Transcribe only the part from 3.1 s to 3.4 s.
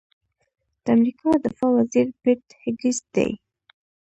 دی.